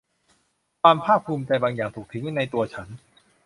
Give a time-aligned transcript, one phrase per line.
[0.81, 2.87] ความภาคภูมิใจบางอย่างถูกทิ้งไว้ในตัวฉัน